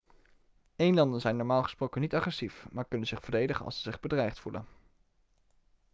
[0.75, 4.65] elanden zijn normaal gesproken niet agressief maar kunnen zich verdedigen als ze zich bedreigd voelen